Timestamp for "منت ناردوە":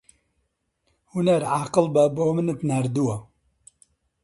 2.35-3.15